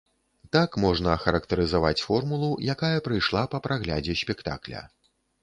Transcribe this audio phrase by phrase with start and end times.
[0.55, 4.85] Так можна ахарактарызаваць формулу, якая прыйшла па праглядзе спектакля.